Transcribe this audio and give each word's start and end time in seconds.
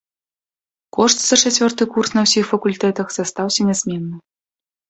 Кошт 0.97 1.17
за 1.25 1.35
чацвёрты 1.43 1.83
курс 1.97 2.09
на 2.15 2.21
ўсіх 2.25 2.49
факультэтах 2.55 3.07
застаўся 3.19 3.61
нязменным. 3.73 4.19